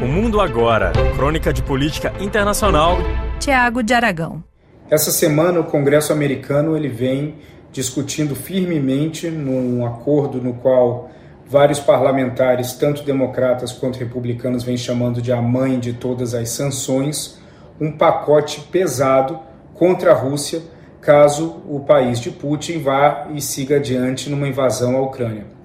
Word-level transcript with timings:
O 0.00 0.06
Mundo 0.06 0.40
Agora, 0.40 0.92
crônica 1.16 1.52
de 1.52 1.60
política 1.60 2.12
internacional. 2.20 2.98
Tiago 3.40 3.82
de 3.82 3.92
Aragão. 3.92 4.44
Essa 4.88 5.10
semana 5.10 5.58
o 5.58 5.64
Congresso 5.64 6.12
americano 6.12 6.76
ele 6.76 6.88
vem 6.88 7.34
discutindo 7.72 8.36
firmemente 8.36 9.28
num 9.28 9.84
acordo 9.84 10.40
no 10.40 10.54
qual 10.54 11.10
vários 11.44 11.80
parlamentares, 11.80 12.74
tanto 12.74 13.02
democratas 13.02 13.72
quanto 13.72 13.98
republicanos, 13.98 14.62
vêm 14.62 14.76
chamando 14.76 15.20
de 15.20 15.32
a 15.32 15.42
mãe 15.42 15.80
de 15.80 15.92
todas 15.92 16.32
as 16.32 16.50
sanções, 16.50 17.36
um 17.80 17.90
pacote 17.90 18.60
pesado 18.70 19.40
contra 19.74 20.12
a 20.12 20.14
Rússia 20.14 20.62
caso 21.00 21.60
o 21.68 21.80
país 21.80 22.20
de 22.20 22.30
Putin 22.30 22.82
vá 22.82 23.26
e 23.34 23.40
siga 23.40 23.76
adiante 23.76 24.30
numa 24.30 24.46
invasão 24.46 24.96
à 24.96 25.00
Ucrânia. 25.00 25.57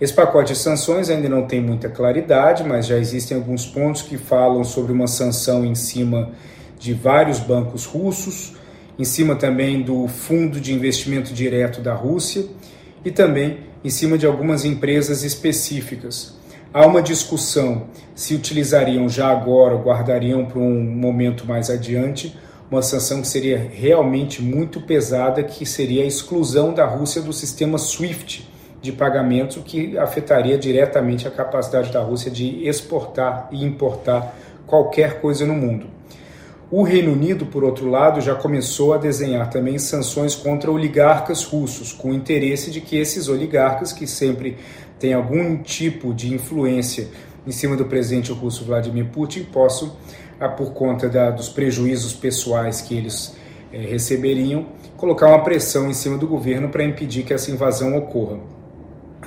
Esse 0.00 0.12
pacote 0.12 0.52
de 0.52 0.58
sanções 0.60 1.10
ainda 1.10 1.28
não 1.28 1.42
tem 1.42 1.60
muita 1.60 1.88
claridade, 1.88 2.62
mas 2.62 2.86
já 2.86 2.96
existem 2.96 3.36
alguns 3.36 3.66
pontos 3.66 4.00
que 4.00 4.16
falam 4.16 4.62
sobre 4.62 4.92
uma 4.92 5.08
sanção 5.08 5.64
em 5.64 5.74
cima 5.74 6.30
de 6.78 6.94
vários 6.94 7.40
bancos 7.40 7.84
russos, 7.84 8.54
em 8.96 9.04
cima 9.04 9.34
também 9.34 9.82
do 9.82 10.06
Fundo 10.06 10.60
de 10.60 10.72
Investimento 10.72 11.34
Direto 11.34 11.80
da 11.80 11.94
Rússia 11.94 12.44
e 13.04 13.10
também 13.10 13.58
em 13.84 13.90
cima 13.90 14.16
de 14.16 14.24
algumas 14.24 14.64
empresas 14.64 15.24
específicas. 15.24 16.36
Há 16.72 16.86
uma 16.86 17.02
discussão 17.02 17.88
se 18.14 18.36
utilizariam 18.36 19.08
já 19.08 19.28
agora 19.28 19.74
ou 19.74 19.82
guardariam 19.82 20.44
para 20.44 20.60
um 20.60 20.80
momento 20.80 21.44
mais 21.44 21.70
adiante 21.70 22.36
uma 22.70 22.82
sanção 22.82 23.20
que 23.20 23.26
seria 23.26 23.58
realmente 23.74 24.42
muito 24.42 24.80
pesada, 24.80 25.42
que 25.42 25.66
seria 25.66 26.04
a 26.04 26.06
exclusão 26.06 26.72
da 26.72 26.84
Rússia 26.86 27.20
do 27.20 27.32
sistema 27.32 27.78
SWIFT 27.78 28.47
de 28.80 28.92
pagamentos, 28.92 29.56
o 29.56 29.62
que 29.62 29.98
afetaria 29.98 30.56
diretamente 30.56 31.26
a 31.26 31.30
capacidade 31.30 31.92
da 31.92 32.00
Rússia 32.00 32.30
de 32.30 32.66
exportar 32.66 33.48
e 33.50 33.64
importar 33.64 34.34
qualquer 34.66 35.20
coisa 35.20 35.44
no 35.44 35.54
mundo. 35.54 35.86
O 36.70 36.82
Reino 36.82 37.12
Unido, 37.12 37.46
por 37.46 37.64
outro 37.64 37.88
lado, 37.88 38.20
já 38.20 38.34
começou 38.34 38.92
a 38.92 38.98
desenhar 38.98 39.48
também 39.48 39.78
sanções 39.78 40.34
contra 40.34 40.70
oligarcas 40.70 41.42
russos, 41.42 41.92
com 41.92 42.10
o 42.10 42.14
interesse 42.14 42.70
de 42.70 42.82
que 42.82 42.98
esses 42.98 43.26
oligarcas, 43.26 43.90
que 43.90 44.06
sempre 44.06 44.58
têm 44.98 45.14
algum 45.14 45.56
tipo 45.62 46.12
de 46.12 46.32
influência 46.34 47.08
em 47.46 47.50
cima 47.50 47.74
do 47.74 47.86
presidente 47.86 48.30
russo 48.32 48.66
Vladimir 48.66 49.06
Putin, 49.06 49.44
possam, 49.44 49.96
ah, 50.38 50.50
por 50.50 50.74
conta 50.74 51.08
da, 51.08 51.30
dos 51.30 51.48
prejuízos 51.48 52.12
pessoais 52.12 52.82
que 52.82 52.94
eles 52.94 53.34
eh, 53.72 53.86
receberiam, 53.88 54.66
colocar 54.98 55.28
uma 55.28 55.42
pressão 55.42 55.88
em 55.88 55.94
cima 55.94 56.18
do 56.18 56.26
governo 56.26 56.68
para 56.68 56.84
impedir 56.84 57.22
que 57.22 57.32
essa 57.32 57.50
invasão 57.50 57.96
ocorra. 57.96 58.38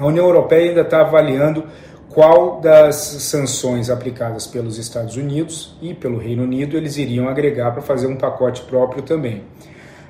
A 0.02 0.08
União 0.08 0.26
Europeia 0.26 0.70
ainda 0.70 0.82
está 0.82 1.02
avaliando 1.02 1.64
qual 2.10 2.60
das 2.60 2.96
sanções 2.96 3.88
aplicadas 3.88 4.48
pelos 4.48 4.80
Estados 4.80 5.16
Unidos 5.16 5.78
e 5.80 5.94
pelo 5.94 6.18
Reino 6.18 6.42
Unido 6.42 6.76
eles 6.76 6.98
iriam 6.98 7.30
agregar 7.30 7.70
para 7.72 7.84
fazer 7.84 8.08
um 8.08 8.16
pacote 8.16 8.64
próprio 8.64 9.04
também. 9.04 9.44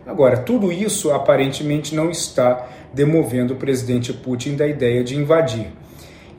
Agora, 0.07 0.37
tudo 0.37 0.71
isso 0.71 1.11
aparentemente 1.11 1.93
não 1.93 2.09
está 2.09 2.69
demovendo 2.93 3.53
o 3.53 3.57
presidente 3.57 4.13
Putin 4.13 4.55
da 4.55 4.65
ideia 4.65 5.03
de 5.03 5.17
invadir. 5.17 5.67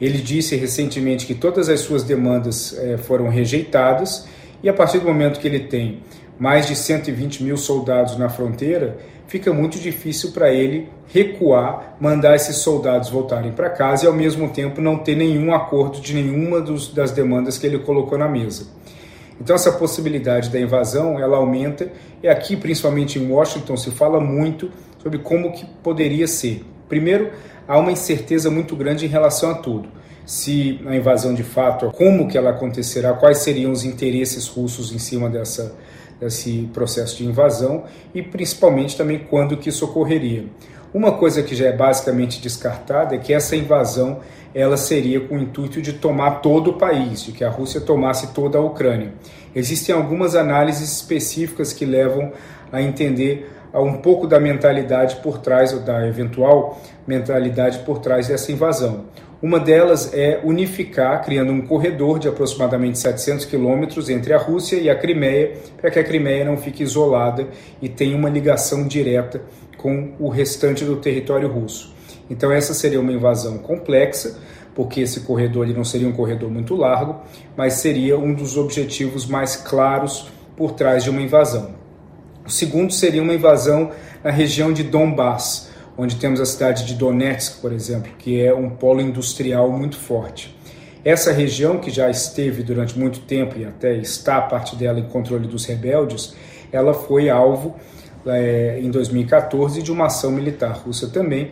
Ele 0.00 0.17
disse 0.17 0.56
recentemente 0.56 1.27
que 1.27 1.34
todas 1.34 1.69
as 1.69 1.80
suas 1.80 2.03
demandas 2.03 2.75
eh, 2.78 2.97
foram 2.97 3.28
rejeitadas 3.28 4.27
e 4.62 4.69
a 4.70 4.73
partir 4.73 4.98
do 4.98 5.06
momento 5.06 5.39
que 5.39 5.47
ele 5.47 5.61
tem 5.61 6.00
mais 6.39 6.67
de 6.67 6.75
120 6.75 7.45
mil 7.45 7.58
soldados 7.58 8.17
na 8.17 8.30
fronteira, 8.30 8.97
fica 9.33 9.51
muito 9.51 9.79
difícil 9.79 10.31
para 10.33 10.53
ele 10.53 10.91
recuar, 11.09 11.97
mandar 11.99 12.37
esses 12.37 12.57
soldados 12.57 13.09
voltarem 13.09 13.51
para 13.51 13.71
casa 13.71 14.05
e 14.05 14.07
ao 14.07 14.13
mesmo 14.13 14.51
tempo 14.51 14.79
não 14.79 14.99
ter 14.99 15.17
nenhum 15.17 15.55
acordo 15.55 16.03
de 16.03 16.13
nenhuma 16.13 16.61
dos, 16.61 16.93
das 16.93 17.13
demandas 17.13 17.57
que 17.57 17.67
ele 17.67 17.79
colocou 17.79 18.19
na 18.19 18.29
mesa. 18.29 18.67
Então 19.41 19.57
essa 19.57 19.73
possibilidade 19.73 20.51
da 20.51 20.61
invasão 20.61 21.19
ela 21.19 21.39
aumenta 21.39 21.91
e 22.23 22.29
aqui 22.29 22.55
principalmente 22.55 23.19
em 23.19 23.27
Washington 23.27 23.75
se 23.75 23.91
fala 23.91 24.21
muito 24.21 24.71
sobre 25.03 25.19
como 25.21 25.51
que 25.53 25.65
poderia 25.83 26.27
ser. 26.27 26.63
Primeiro 26.87 27.31
há 27.67 27.79
uma 27.79 27.91
incerteza 27.91 28.51
muito 28.51 28.77
grande 28.77 29.07
em 29.07 29.09
relação 29.09 29.51
a 29.51 29.55
tudo. 29.55 29.89
Se 30.27 30.79
a 30.85 30.95
invasão 30.95 31.33
de 31.33 31.42
fato, 31.42 31.91
como 31.92 32.29
que 32.29 32.37
ela 32.37 32.51
acontecerá, 32.51 33.15
quais 33.15 33.39
seriam 33.39 33.73
os 33.73 33.83
interesses 33.83 34.47
russos 34.47 34.92
em 34.92 34.98
cima 34.98 35.31
dessa 35.31 35.75
esse 36.27 36.69
processo 36.73 37.17
de 37.17 37.27
invasão 37.27 37.85
e 38.15 38.23
principalmente 38.23 38.97
também 38.97 39.19
quando 39.19 39.57
que 39.57 39.69
isso 39.69 39.85
ocorreria. 39.85 40.45
Uma 40.95 41.13
coisa 41.13 41.43
que 41.43 41.55
já 41.55 41.67
é 41.67 41.73
basicamente 41.73 42.41
descartada 42.41 43.15
é 43.15 43.19
que 43.19 43.33
essa 43.33 43.57
invasão 43.57 44.21
ela 44.55 44.77
seria 44.77 45.21
com 45.21 45.37
o 45.37 45.41
intuito 45.41 45.81
de 45.81 45.95
tomar 45.95 46.43
todo 46.43 46.71
o 46.71 46.75
país, 46.75 47.23
de 47.23 47.33
que 47.33 47.43
a 47.43 47.49
Rússia 47.49 47.81
tomasse 47.81 48.35
toda 48.35 48.59
a 48.59 48.61
Ucrânia. 48.61 49.15
Existem 49.55 49.95
algumas 49.95 50.35
análises 50.35 50.93
específicas 50.93 51.73
que 51.73 51.87
levam 51.87 52.33
a 52.71 52.83
entender 52.83 53.51
um 53.81 53.95
pouco 53.95 54.27
da 54.27 54.39
mentalidade 54.39 55.17
por 55.17 55.39
trás, 55.39 55.73
ou 55.73 55.81
da 55.81 56.07
eventual 56.07 56.81
mentalidade 57.07 57.81
por 57.81 57.99
trás 57.99 58.29
dessa 58.29 58.53
invasão. 58.53 59.05
Uma 59.43 59.59
delas 59.59 60.15
é 60.15 60.41
unificar, 60.45 61.25
criando 61.25 61.51
um 61.51 61.63
corredor 61.63 62.21
de 62.21 62.29
aproximadamente 62.29 62.99
700 62.99 63.45
quilômetros 63.47 64.09
entre 64.09 64.33
a 64.33 64.39
Rússia 64.39 64.77
e 64.77 64.89
a 64.89 64.95
Crimeia, 64.95 65.55
para 65.81 65.91
que 65.91 65.99
a 65.99 66.05
Crimeia 66.05 66.45
não 66.45 66.57
fique 66.57 66.85
isolada 66.85 67.49
e 67.81 67.89
tenha 67.89 68.17
uma 68.17 68.31
ligação 68.31 68.87
direta 68.87 69.43
com 69.77 70.13
o 70.21 70.29
restante 70.29 70.85
do 70.85 70.97
território 70.97 71.49
russo. 71.49 71.93
Então, 72.31 72.53
essa 72.53 72.73
seria 72.73 73.01
uma 73.01 73.11
invasão 73.11 73.59
complexa, 73.59 74.39
porque 74.77 75.01
esse 75.01 75.21
corredor 75.23 75.65
ele 75.65 75.77
não 75.77 75.85
seria 75.85 76.07
um 76.07 76.13
corredor 76.13 76.49
muito 76.49 76.77
largo, 76.77 77.21
mas 77.57 77.75
seria 77.75 78.17
um 78.17 78.33
dos 78.33 78.57
objetivos 78.57 79.27
mais 79.27 79.57
claros 79.57 80.31
por 80.57 80.71
trás 80.71 81.03
de 81.03 81.11
uma 81.11 81.21
invasão. 81.21 81.82
O 82.45 82.51
segundo 82.51 82.92
seria 82.92 83.23
uma 83.23 83.35
invasão 83.35 83.91
na 84.23 84.30
região 84.30 84.73
de 84.73 84.83
Donbass, 84.83 85.70
onde 85.97 86.17
temos 86.17 86.41
a 86.41 86.45
cidade 86.45 86.85
de 86.85 86.95
Donetsk, 86.95 87.61
por 87.61 87.73
exemplo, 87.73 88.11
que 88.19 88.41
é 88.41 88.53
um 88.55 88.70
polo 88.70 89.01
industrial 89.01 89.70
muito 89.70 89.97
forte. 89.97 90.57
Essa 91.05 91.33
região, 91.33 91.79
que 91.79 91.91
já 91.91 92.08
esteve 92.08 92.63
durante 92.63 92.98
muito 92.98 93.20
tempo 93.20 93.58
e 93.58 93.64
até 93.64 93.97
está 93.97 94.41
parte 94.41 94.77
dela 94.77 95.01
em 95.01 95.08
controle 95.08 95.48
dos 95.48 95.64
rebeldes, 95.64 96.35
ela 96.70 96.95
foi 96.95 97.29
alvo 97.29 97.77
é, 98.27 98.79
em 98.80 98.91
2014 98.91 99.83
de 99.83 99.91
uma 99.91 100.07
ação 100.07 100.30
militar 100.30 100.73
russa 100.73 101.09
também, 101.09 101.51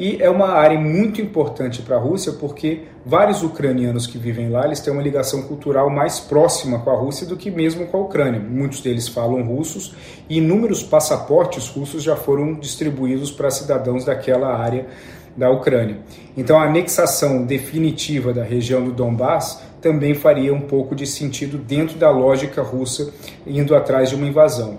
e 0.00 0.16
é 0.18 0.30
uma 0.30 0.48
área 0.48 0.80
muito 0.80 1.20
importante 1.20 1.82
para 1.82 1.96
a 1.96 1.98
Rússia 1.98 2.32
porque 2.32 2.84
vários 3.04 3.42
ucranianos 3.42 4.06
que 4.06 4.16
vivem 4.16 4.48
lá 4.48 4.64
eles 4.64 4.80
têm 4.80 4.90
uma 4.90 5.02
ligação 5.02 5.42
cultural 5.42 5.90
mais 5.90 6.18
próxima 6.18 6.78
com 6.78 6.88
a 6.88 6.96
Rússia 6.96 7.26
do 7.26 7.36
que 7.36 7.50
mesmo 7.50 7.86
com 7.86 7.98
a 7.98 8.00
Ucrânia. 8.00 8.40
Muitos 8.40 8.80
deles 8.80 9.08
falam 9.08 9.42
russos 9.42 9.94
e 10.26 10.38
inúmeros 10.38 10.82
passaportes 10.82 11.68
russos 11.68 12.02
já 12.02 12.16
foram 12.16 12.54
distribuídos 12.54 13.30
para 13.30 13.50
cidadãos 13.50 14.06
daquela 14.06 14.56
área 14.56 14.86
da 15.36 15.50
Ucrânia. 15.50 15.98
Então 16.34 16.58
a 16.58 16.64
anexação 16.64 17.44
definitiva 17.44 18.32
da 18.32 18.42
região 18.42 18.82
do 18.82 18.92
Donbass 18.92 19.62
também 19.82 20.14
faria 20.14 20.54
um 20.54 20.62
pouco 20.62 20.94
de 20.94 21.06
sentido 21.06 21.58
dentro 21.58 21.98
da 21.98 22.08
lógica 22.08 22.62
russa 22.62 23.12
indo 23.46 23.74
atrás 23.76 24.08
de 24.08 24.14
uma 24.14 24.26
invasão. 24.26 24.78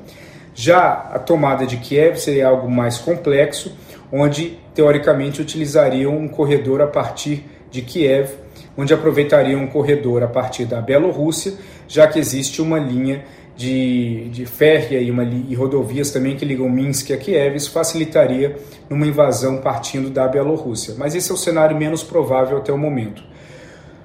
Já 0.53 1.09
a 1.13 1.19
tomada 1.19 1.65
de 1.65 1.77
Kiev 1.77 2.17
seria 2.17 2.47
algo 2.47 2.69
mais 2.69 2.97
complexo, 2.97 3.75
onde 4.11 4.59
teoricamente 4.73 5.41
utilizariam 5.41 6.17
um 6.17 6.27
corredor 6.27 6.81
a 6.81 6.87
partir 6.87 7.45
de 7.69 7.81
Kiev, 7.81 8.29
onde 8.77 8.93
aproveitariam 8.93 9.61
um 9.61 9.67
corredor 9.67 10.23
a 10.23 10.27
partir 10.27 10.65
da 10.65 10.81
Bielorrússia, 10.81 11.53
já 11.87 12.07
que 12.07 12.19
existe 12.19 12.61
uma 12.61 12.79
linha 12.79 13.23
de, 13.55 14.29
de 14.29 14.45
férrea 14.45 14.99
e, 14.99 15.11
uma, 15.11 15.23
e 15.23 15.53
rodovias 15.53 16.11
também 16.11 16.35
que 16.35 16.45
ligam 16.45 16.69
Minsk 16.69 17.11
a 17.11 17.17
Kiev, 17.17 17.55
isso 17.55 17.71
facilitaria 17.71 18.55
numa 18.89 19.05
invasão 19.05 19.57
partindo 19.57 20.09
da 20.09 20.27
Bielorrússia. 20.27 20.95
Mas 20.97 21.15
esse 21.15 21.31
é 21.31 21.33
o 21.33 21.37
cenário 21.37 21.77
menos 21.77 22.03
provável 22.03 22.57
até 22.57 22.71
o 22.73 22.77
momento. 22.77 23.23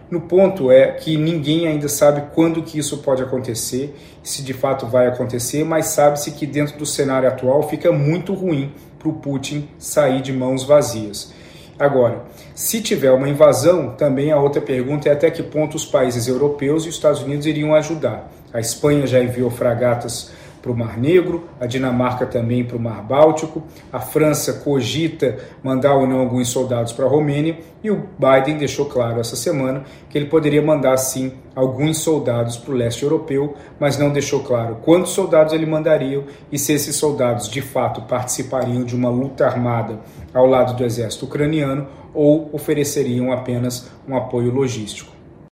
No 0.08 0.20
ponto 0.20 0.70
é 0.70 0.92
que 0.92 1.16
ninguém 1.16 1.66
ainda 1.66 1.88
sabe 1.88 2.30
quando 2.32 2.62
que 2.62 2.78
isso 2.78 2.98
pode 2.98 3.22
acontecer, 3.22 3.92
se 4.22 4.42
de 4.42 4.52
fato 4.52 4.86
vai 4.86 5.08
acontecer, 5.08 5.64
mas 5.64 5.86
sabe-se 5.86 6.30
que 6.30 6.46
dentro 6.46 6.78
do 6.78 6.86
cenário 6.86 7.28
atual 7.28 7.68
fica 7.68 7.90
muito 7.90 8.32
ruim 8.32 8.72
para 8.98 9.08
o 9.08 9.14
Putin 9.14 9.68
sair 9.78 10.22
de 10.22 10.32
mãos 10.32 10.62
vazias. 10.62 11.34
Agora, 11.78 12.22
se 12.54 12.80
tiver 12.80 13.10
uma 13.10 13.28
invasão, 13.28 13.90
também 13.96 14.30
a 14.30 14.38
outra 14.38 14.62
pergunta 14.62 15.08
é 15.08 15.12
até 15.12 15.30
que 15.30 15.42
ponto 15.42 15.76
os 15.76 15.84
países 15.84 16.28
europeus 16.28 16.84
e 16.84 16.88
os 16.88 16.94
Estados 16.94 17.22
Unidos 17.22 17.44
iriam 17.44 17.74
ajudar. 17.74 18.32
A 18.52 18.60
Espanha 18.60 19.06
já 19.06 19.20
enviou 19.20 19.50
fragatas 19.50 20.30
para 20.66 20.72
o 20.72 20.76
Mar 20.76 20.98
Negro, 20.98 21.44
a 21.60 21.66
Dinamarca 21.66 22.26
também 22.26 22.64
para 22.64 22.76
o 22.76 22.80
Mar 22.80 23.00
Báltico, 23.00 23.62
a 23.92 24.00
França 24.00 24.54
cogita 24.54 25.38
mandar 25.62 25.94
ou 25.94 26.08
não 26.08 26.18
alguns 26.18 26.48
soldados 26.48 26.92
para 26.92 27.06
a 27.06 27.08
Romênia 27.08 27.60
e 27.84 27.90
o 27.90 28.08
Biden 28.18 28.58
deixou 28.58 28.86
claro 28.86 29.20
essa 29.20 29.36
semana 29.36 29.84
que 30.10 30.18
ele 30.18 30.26
poderia 30.26 30.60
mandar 30.60 30.96
sim 30.96 31.34
alguns 31.54 31.98
soldados 31.98 32.56
para 32.56 32.72
o 32.72 32.76
leste 32.76 33.04
europeu, 33.04 33.54
mas 33.78 33.96
não 33.96 34.10
deixou 34.10 34.40
claro 34.40 34.78
quantos 34.82 35.12
soldados 35.12 35.52
ele 35.52 35.66
mandaria 35.66 36.24
e 36.50 36.58
se 36.58 36.72
esses 36.72 36.96
soldados 36.96 37.48
de 37.48 37.62
fato 37.62 38.02
participariam 38.02 38.82
de 38.82 38.96
uma 38.96 39.08
luta 39.08 39.46
armada 39.46 40.00
ao 40.34 40.46
lado 40.46 40.74
do 40.74 40.84
exército 40.84 41.26
ucraniano 41.26 41.86
ou 42.12 42.50
ofereceriam 42.52 43.32
apenas 43.32 43.88
um 44.08 44.16
apoio 44.16 44.50
logístico. 44.52 45.15